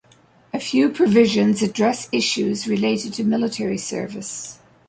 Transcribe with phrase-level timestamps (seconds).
[0.51, 4.57] A few provisions address issues related to military service.